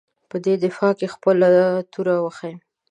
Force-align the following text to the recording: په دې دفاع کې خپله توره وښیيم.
په 0.29 0.35
دې 0.45 0.53
دفاع 0.63 0.91
کې 0.99 1.07
خپله 1.13 1.49
توره 1.91 2.15
وښیيم. 2.21 2.59